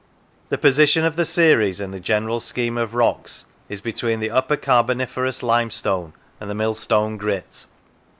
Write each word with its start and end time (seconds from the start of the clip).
The 0.49 0.57
position 0.57 1.05
of 1.05 1.15
the 1.15 1.27
series 1.27 1.79
in 1.79 1.91
the 1.91 1.99
general 1.99 2.39
scheme 2.39 2.75
of 2.75 2.95
rocks 2.95 3.45
is 3.69 3.81
between 3.81 4.19
the 4.19 4.31
Upper 4.31 4.57
Carboniferous 4.57 5.43
Limestone 5.43 6.13
and 6.39 6.49
the 6.49 6.55
Millstone 6.55 7.17
grit. 7.17 7.67